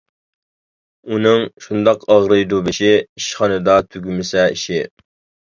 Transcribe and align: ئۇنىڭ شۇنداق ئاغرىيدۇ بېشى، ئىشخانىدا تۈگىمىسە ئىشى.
ئۇنىڭ 1.11 1.43
شۇنداق 1.65 2.07
ئاغرىيدۇ 2.15 2.63
بېشى، 2.71 2.91
ئىشخانىدا 3.03 3.79
تۈگىمىسە 3.93 4.49
ئىشى. 4.57 4.85